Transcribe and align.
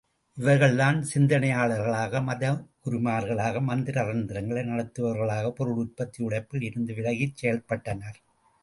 இவர்கள்தான் 0.37 1.03
சிந்தனையாளர்களாக, 1.13 2.21
மதகுருமார்களாக, 2.21 3.61
மந்திர 3.61 4.05
தந்திரங்களை 4.05 4.63
நடத்துபவர்களாக, 4.63 5.51
பொருளுற்பத்தி 5.51 6.21
உழைப்பில் 6.21 6.61
இருந்து 6.61 6.93
விலகிச் 6.93 7.45
செயல்பட்டனர். 7.45 8.19